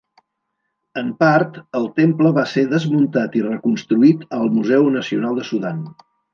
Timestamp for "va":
2.39-2.47